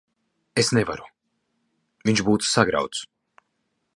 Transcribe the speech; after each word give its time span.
Es 0.61 0.71
nevaru. 0.77 1.05
Viņš 2.11 2.25
būtu 2.31 2.51
sagrauts. 2.55 3.05